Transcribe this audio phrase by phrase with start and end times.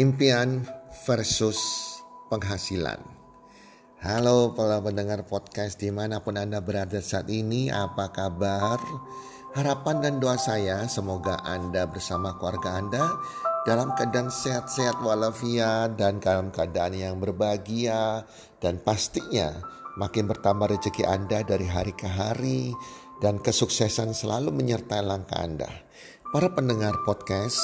[0.00, 0.64] Impian
[1.04, 1.60] versus
[2.32, 3.04] penghasilan.
[4.00, 8.80] Halo para pendengar podcast di mana pun Anda berada saat ini, apa kabar?
[9.52, 13.04] Harapan dan doa saya semoga Anda bersama keluarga Anda
[13.68, 18.24] dalam keadaan sehat-sehat walafiat dan dalam keadaan yang berbahagia
[18.56, 19.52] dan pastinya
[20.00, 22.72] makin bertambah rezeki Anda dari hari ke hari
[23.20, 25.68] dan kesuksesan selalu menyertai langkah Anda.
[26.32, 27.60] Para pendengar podcast,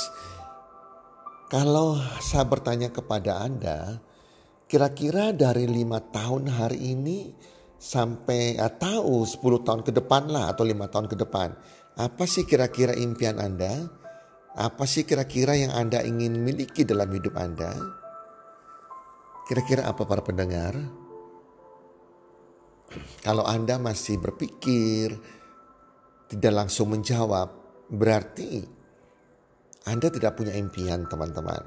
[1.47, 4.03] kalau saya bertanya kepada Anda,
[4.67, 7.31] kira-kira dari lima tahun hari ini
[7.79, 11.55] sampai atau 10 tahun ke depan lah atau lima tahun ke depan,
[11.97, 13.87] apa sih kira-kira impian Anda?
[14.57, 17.77] Apa sih kira-kira yang Anda ingin miliki dalam hidup Anda?
[19.47, 20.75] Kira-kira apa para pendengar?
[23.23, 25.15] Kalau Anda masih berpikir,
[26.27, 27.53] tidak langsung menjawab,
[27.93, 28.76] berarti
[29.87, 31.63] anda tidak punya impian teman-teman.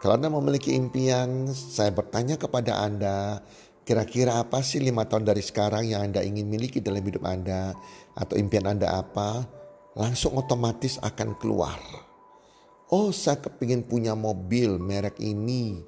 [0.00, 3.40] Kalau Anda memiliki impian, saya bertanya kepada Anda,
[3.84, 7.76] kira-kira apa sih lima tahun dari sekarang yang Anda ingin miliki dalam hidup Anda?
[8.16, 9.44] Atau impian Anda apa?
[9.96, 11.76] Langsung otomatis akan keluar.
[12.88, 15.84] Oh saya kepingin punya mobil merek ini.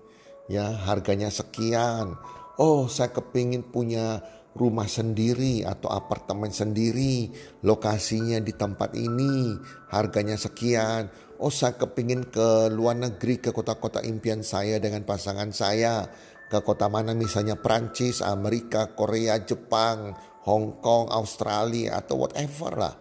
[0.48, 2.16] Ya harganya sekian.
[2.60, 4.24] Oh saya kepingin punya
[4.56, 7.28] rumah sendiri atau apartemen sendiri,
[7.62, 9.54] lokasinya di tempat ini,
[9.92, 11.12] harganya sekian.
[11.36, 16.08] Oh saya kepingin ke luar negeri, ke kota-kota impian saya dengan pasangan saya.
[16.48, 20.16] Ke kota mana misalnya Prancis, Amerika, Korea, Jepang,
[20.48, 22.94] Hong Kong, Australia atau whatever lah.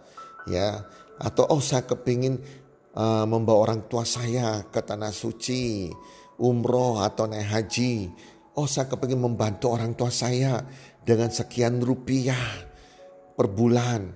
[0.50, 0.84] Ya,
[1.18, 2.42] atau oh saya kepingin
[2.98, 5.94] uh, membawa orang tua saya ke tanah suci,
[6.42, 7.94] umroh atau naik haji.
[8.56, 10.64] Oh saya kepingin membantu orang tua saya
[11.06, 12.66] dengan sekian rupiah
[13.38, 14.10] per bulan.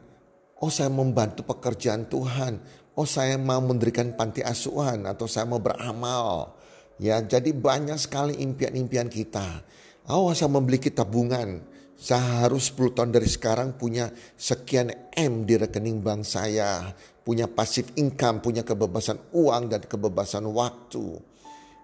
[0.59, 2.59] Oh saya membantu pekerjaan Tuhan.
[2.97, 6.57] Oh saya mau mendirikan panti asuhan atau saya mau beramal.
[6.99, 9.63] Ya jadi banyak sekali impian-impian kita.
[10.09, 11.63] Oh saya membeli tabungan.
[11.99, 14.07] Saya harus 10 tahun dari sekarang punya
[14.39, 16.95] sekian M di rekening bank saya.
[17.23, 21.19] Punya pasif income, punya kebebasan uang dan kebebasan waktu.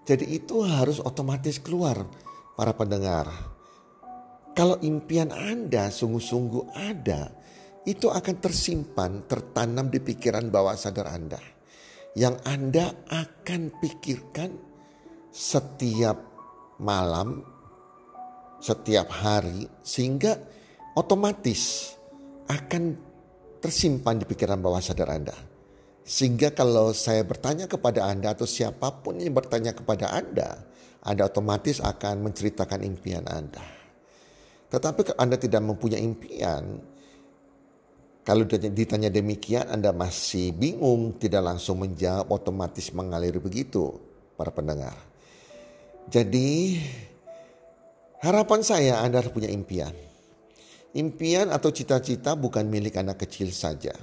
[0.08, 2.08] Jadi itu harus otomatis keluar
[2.56, 3.55] para pendengar.
[4.56, 7.28] Kalau impian Anda sungguh-sungguh ada,
[7.84, 11.36] itu akan tersimpan, tertanam di pikiran bawah sadar Anda.
[12.16, 14.56] Yang Anda akan pikirkan
[15.28, 16.16] setiap
[16.80, 17.44] malam,
[18.56, 20.40] setiap hari, sehingga
[20.96, 21.92] otomatis
[22.48, 22.96] akan
[23.60, 25.36] tersimpan di pikiran bawah sadar Anda.
[26.00, 30.64] Sehingga kalau saya bertanya kepada Anda atau siapa pun yang bertanya kepada Anda,
[31.04, 33.75] Anda otomatis akan menceritakan impian Anda.
[34.66, 36.82] Tetapi kalau Anda tidak mempunyai impian,
[38.26, 43.94] kalau ditanya demikian Anda masih bingung, tidak langsung menjawab, otomatis mengalir begitu
[44.34, 44.98] para pendengar.
[46.10, 46.82] Jadi
[48.18, 49.94] harapan saya Anda harus punya impian.
[50.98, 53.94] Impian atau cita-cita bukan milik anak kecil saja.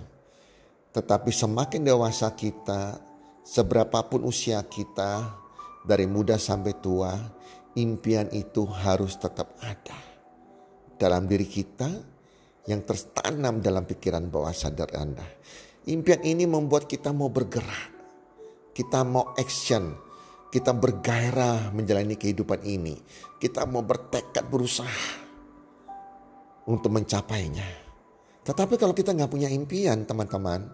[0.95, 3.01] Tetapi semakin dewasa kita,
[3.43, 5.35] seberapapun usia kita,
[5.83, 7.11] dari muda sampai tua,
[7.75, 10.12] impian itu harus tetap ada
[10.97, 11.89] dalam diri kita
[12.67, 15.25] yang tertanam dalam pikiran bawah sadar Anda.
[15.83, 17.91] Impian ini membuat kita mau bergerak,
[18.71, 19.91] kita mau action,
[20.53, 22.93] kita bergairah menjalani kehidupan ini.
[23.41, 25.09] Kita mau bertekad berusaha
[26.69, 27.65] untuk mencapainya.
[28.45, 30.69] Tetapi kalau kita nggak punya impian teman-teman,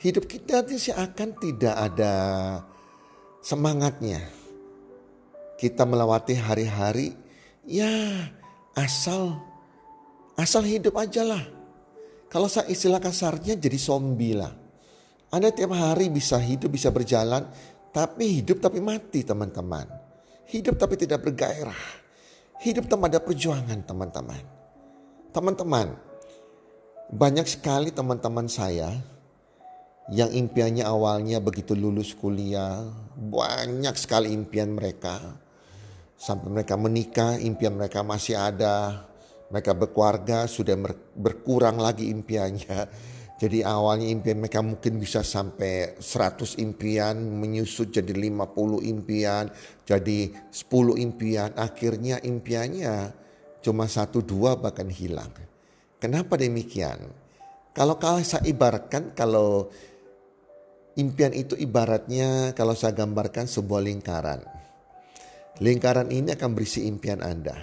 [0.00, 2.14] hidup kita akan tidak ada
[3.44, 4.24] semangatnya.
[5.60, 7.12] Kita melewati hari-hari,
[7.68, 8.32] ya
[8.76, 9.40] asal
[10.36, 11.42] asal hidup aja lah.
[12.28, 14.52] Kalau saya istilah kasarnya jadi zombie lah.
[15.32, 17.48] Anda tiap hari bisa hidup, bisa berjalan,
[17.90, 19.88] tapi hidup tapi mati teman-teman.
[20.46, 22.04] Hidup tapi tidak bergairah.
[22.62, 24.42] Hidup tanpa ada perjuangan teman-teman.
[25.34, 25.92] Teman-teman,
[27.12, 28.96] banyak sekali teman-teman saya
[30.08, 32.86] yang impiannya awalnya begitu lulus kuliah,
[33.18, 35.18] banyak sekali impian mereka.
[36.16, 39.04] Sampai mereka menikah, impian mereka masih ada.
[39.52, 40.74] Mereka berkeluarga, sudah
[41.14, 42.88] berkurang lagi impiannya
[43.36, 49.52] jadi awalnya impian mereka mungkin bisa sampai 100 impian, menyusut jadi 50 impian,
[49.84, 51.52] jadi 10 impian.
[51.52, 53.12] Akhirnya impiannya
[53.60, 55.28] cuma satu dua bahkan hilang.
[56.00, 57.12] Kenapa demikian?
[57.76, 59.68] Kalau kalau saya ibaratkan kalau
[60.96, 64.55] impian itu ibaratnya kalau saya gambarkan sebuah lingkaran.
[65.56, 67.56] Lingkaran ini akan berisi impian Anda.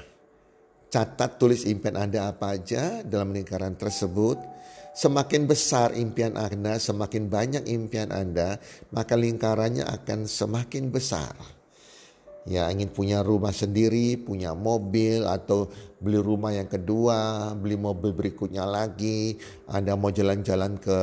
[0.89, 4.53] Catat tulis impian Anda apa aja dalam lingkaran tersebut
[4.93, 8.61] Semakin besar impian Anda, semakin banyak impian Anda,
[8.93, 11.33] maka lingkarannya akan semakin besar.
[12.45, 15.65] Ya ingin punya rumah sendiri, punya mobil atau
[15.97, 19.33] beli rumah yang kedua, beli mobil berikutnya lagi.
[19.65, 20.99] Anda mau jalan-jalan ke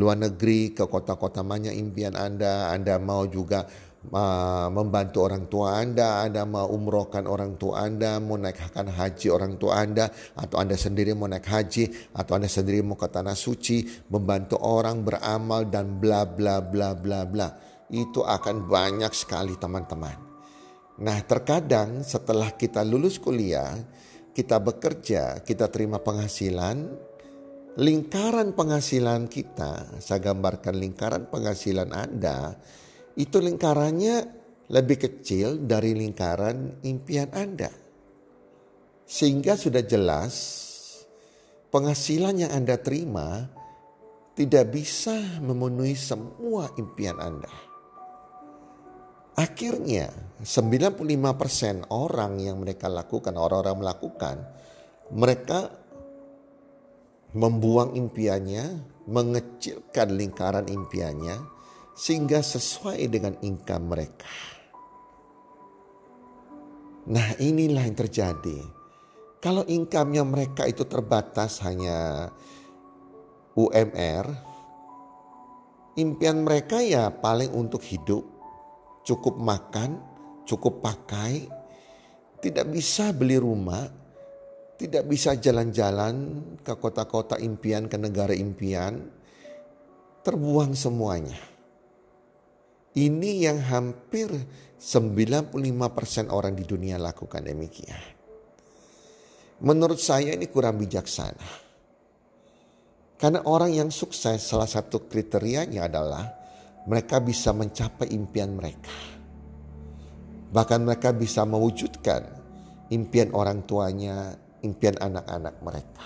[0.00, 2.72] luar negeri, ke kota-kota mana impian Anda.
[2.72, 3.68] Anda mau juga
[4.72, 9.82] membantu orang tua Anda, Anda mau umrohkan orang tua Anda, mau naikkan haji orang tua
[9.82, 10.06] Anda,
[10.38, 15.02] atau Anda sendiri mau naik haji, atau Anda sendiri mau ke tanah suci, membantu orang
[15.02, 17.48] beramal dan bla bla bla bla bla.
[17.90, 20.16] Itu akan banyak sekali teman-teman.
[20.98, 23.74] Nah terkadang setelah kita lulus kuliah,
[24.34, 26.86] kita bekerja, kita terima penghasilan,
[27.78, 32.58] lingkaran penghasilan kita, saya gambarkan lingkaran penghasilan Anda,
[33.18, 34.16] itu lingkarannya
[34.70, 37.72] lebih kecil dari lingkaran impian Anda.
[39.08, 40.34] Sehingga sudah jelas
[41.74, 43.50] penghasilan yang Anda terima
[44.38, 47.50] tidak bisa memenuhi semua impian Anda.
[49.34, 50.10] Akhirnya
[50.42, 54.36] 95% orang yang mereka lakukan, orang-orang melakukan,
[55.14, 55.74] mereka
[57.34, 61.57] membuang impiannya, mengecilkan lingkaran impiannya,
[61.98, 64.30] sehingga sesuai dengan income mereka.
[67.10, 68.58] Nah inilah yang terjadi.
[69.42, 72.30] Kalau income-nya mereka itu terbatas hanya
[73.58, 74.26] UMR,
[75.98, 78.22] impian mereka ya paling untuk hidup,
[79.02, 79.98] cukup makan,
[80.46, 81.46] cukup pakai,
[82.38, 83.86] tidak bisa beli rumah,
[84.78, 86.14] tidak bisa jalan-jalan
[86.62, 89.06] ke kota-kota impian, ke negara impian,
[90.22, 91.57] terbuang semuanya.
[92.98, 94.26] Ini yang hampir
[94.74, 98.02] 95% orang di dunia lakukan demikian.
[99.62, 101.70] Menurut saya ini kurang bijaksana.
[103.18, 106.26] Karena orang yang sukses salah satu kriterianya adalah
[106.90, 108.94] mereka bisa mencapai impian mereka.
[110.50, 112.22] Bahkan mereka bisa mewujudkan
[112.90, 116.02] impian orang tuanya, impian anak-anak mereka.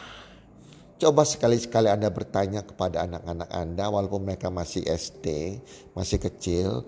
[1.02, 5.58] Coba sekali-sekali Anda bertanya kepada anak-anak Anda walaupun mereka masih SD,
[5.98, 6.86] masih kecil.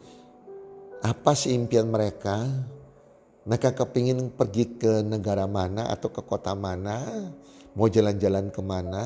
[1.02, 2.46] Apa sih impian mereka?
[3.42, 7.02] Mereka kepingin pergi ke negara mana atau ke kota mana?
[7.74, 9.02] Mau jalan-jalan ke mana?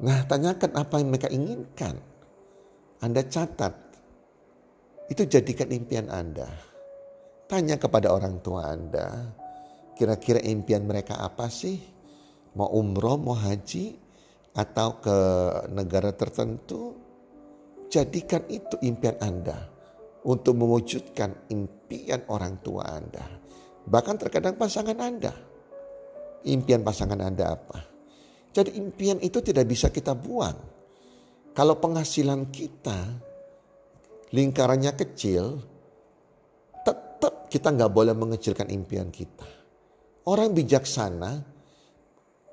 [0.00, 2.00] Nah tanyakan apa yang mereka inginkan.
[3.04, 3.76] Anda catat.
[5.12, 6.48] Itu jadikan impian Anda.
[7.52, 9.28] Tanya kepada orang tua Anda.
[9.92, 11.99] Kira-kira impian mereka apa sih?
[12.54, 13.94] Mau umroh, mau haji,
[14.54, 15.18] atau ke
[15.70, 16.98] negara tertentu,
[17.86, 19.58] jadikan itu impian Anda
[20.26, 23.24] untuk mewujudkan impian orang tua Anda.
[23.86, 25.32] Bahkan terkadang pasangan Anda.
[26.46, 27.78] Impian pasangan Anda apa?
[28.50, 30.58] Jadi impian itu tidak bisa kita buang.
[31.54, 32.98] Kalau penghasilan kita
[34.34, 35.58] lingkarannya kecil,
[36.82, 39.46] tetap kita nggak boleh mengecilkan impian kita.
[40.26, 41.59] Orang bijaksana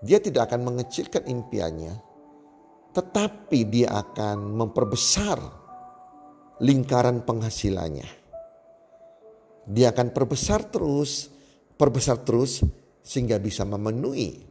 [0.08, 1.92] dia tidak akan mengecilkan impiannya,
[2.96, 5.36] tetapi dia akan memperbesar
[6.64, 8.08] lingkaran penghasilannya.
[9.68, 11.28] Dia akan perbesar terus,
[11.76, 12.64] perbesar terus
[13.04, 14.48] sehingga bisa memenuhi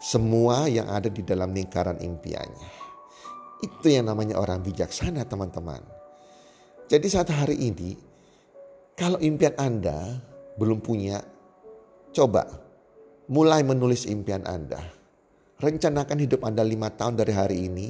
[0.00, 2.68] semua yang ada di dalam lingkaran impiannya.
[3.60, 5.84] Itu yang namanya orang bijaksana teman-teman.
[6.88, 7.92] Jadi saat hari ini,
[8.96, 10.16] kalau impian Anda
[10.56, 11.20] belum punya,
[12.16, 12.69] coba
[13.30, 14.82] mulai menulis impian Anda.
[15.62, 17.88] Rencanakan hidup Anda lima tahun dari hari ini,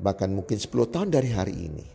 [0.00, 1.86] bahkan mungkin 10 tahun dari hari ini.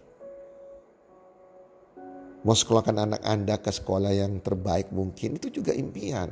[2.46, 6.30] Mau sekolahkan anak Anda ke sekolah yang terbaik mungkin, itu juga impian.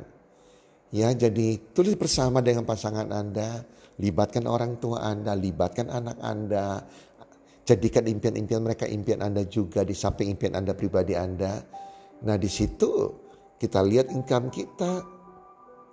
[0.90, 3.62] Ya, jadi tulis bersama dengan pasangan Anda,
[3.98, 6.82] libatkan orang tua Anda, libatkan anak Anda,
[7.62, 11.62] jadikan impian-impian mereka impian Anda juga di samping impian Anda pribadi Anda.
[12.26, 12.90] Nah, di situ
[13.58, 15.19] kita lihat income kita.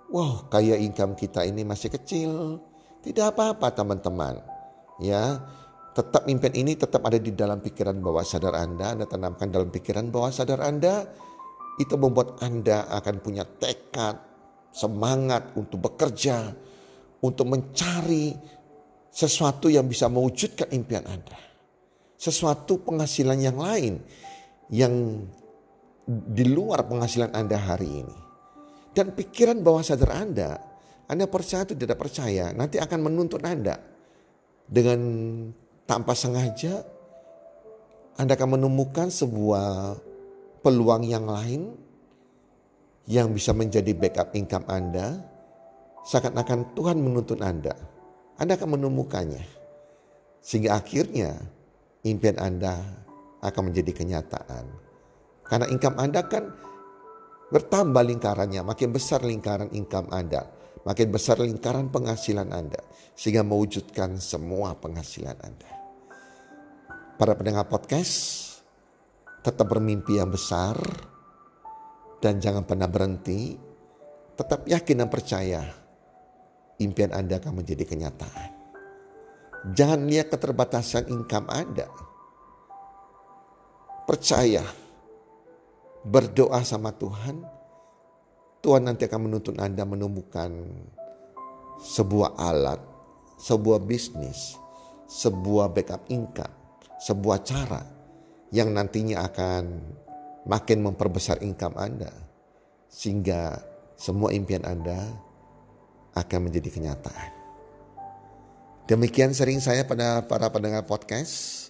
[0.08, 2.60] Wow, kayak income kita ini masih kecil.
[3.04, 4.40] Tidak apa-apa, teman-teman.
[5.04, 5.44] Ya,
[5.92, 8.96] tetap impian ini tetap ada di dalam pikiran bawah sadar Anda.
[8.96, 11.04] Anda tanamkan dalam pikiran bawah sadar Anda.
[11.76, 14.16] Itu membuat Anda akan punya tekad,
[14.72, 16.56] semangat untuk bekerja,
[17.22, 18.32] untuk mencari
[19.12, 21.38] sesuatu yang bisa mewujudkan impian Anda.
[22.18, 24.02] Sesuatu penghasilan yang lain
[24.72, 25.22] yang
[26.08, 28.27] di luar penghasilan Anda hari ini.
[28.98, 30.58] Dan pikiran bawah sadar Anda,
[31.06, 33.78] Anda percaya atau tidak percaya, nanti akan menuntut Anda.
[34.66, 34.98] Dengan
[35.86, 36.82] tanpa sengaja,
[38.18, 39.94] Anda akan menemukan sebuah
[40.66, 41.78] peluang yang lain
[43.06, 45.22] yang bisa menjadi backup income Anda,
[46.02, 47.78] seakan-akan Tuhan menuntun Anda.
[48.34, 49.46] Anda akan menemukannya.
[50.42, 51.38] Sehingga akhirnya
[52.02, 52.82] impian Anda
[53.46, 54.66] akan menjadi kenyataan.
[55.46, 56.50] Karena income Anda kan
[57.48, 60.44] bertambah lingkarannya, makin besar lingkaran income Anda,
[60.84, 62.80] makin besar lingkaran penghasilan Anda,
[63.16, 65.70] sehingga mewujudkan semua penghasilan Anda.
[67.18, 68.46] Para pendengar podcast,
[69.42, 70.78] tetap bermimpi yang besar,
[72.18, 73.58] dan jangan pernah berhenti.
[74.38, 75.66] Tetap yakin dan percaya
[76.78, 78.50] impian Anda akan menjadi kenyataan.
[79.74, 81.90] Jangan lihat keterbatasan income Anda.
[84.06, 84.62] Percaya,
[86.08, 87.44] berdoa sama Tuhan.
[88.64, 90.50] Tuhan nanti akan menuntun Anda menemukan
[91.78, 92.80] sebuah alat,
[93.38, 94.58] sebuah bisnis,
[95.06, 96.50] sebuah backup income,
[96.98, 97.86] sebuah cara
[98.50, 99.64] yang nantinya akan
[100.48, 102.10] makin memperbesar income Anda
[102.88, 103.62] sehingga
[103.94, 104.98] semua impian Anda
[106.16, 107.30] akan menjadi kenyataan.
[108.88, 111.68] Demikian sering saya pada para pendengar podcast.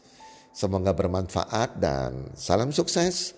[0.55, 3.38] Semoga bermanfaat dan salam sukses.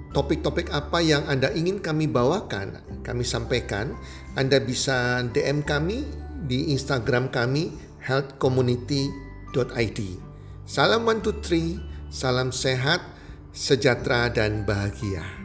[0.11, 3.95] topik-topik apa yang Anda ingin kami bawakan, kami sampaikan,
[4.35, 6.03] Anda bisa DM kami
[6.47, 7.71] di Instagram kami
[8.03, 9.99] healthcommunity.id.
[10.67, 11.79] Salam one two three,
[12.11, 13.01] salam sehat,
[13.51, 15.40] sejahtera dan bahagia.